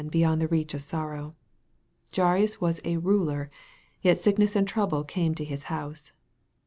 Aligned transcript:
beyond 0.09 0.41
the 0.41 0.47
reach 0.47 0.73
of 0.73 0.81
sorrow. 0.81 1.35
Jairus 2.15 2.59
was 2.59 2.81
a 2.83 2.97
"ruler;" 2.97 3.51
yet 4.01 4.17
sickness 4.17 4.55
and 4.55 4.67
trouble 4.67 5.03
came 5.03 5.35
to 5.35 5.45
his 5.45 5.65
house. 5.69 6.11